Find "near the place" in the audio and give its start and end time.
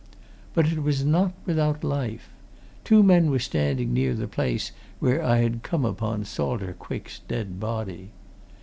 3.93-4.71